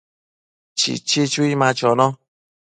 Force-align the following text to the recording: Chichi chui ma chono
Chichi 0.79 1.21
chui 1.31 1.53
ma 1.59 1.69
chono 1.79 2.07